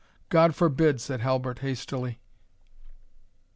[0.29, 2.19] "God forbid!" said Halbert, hastily.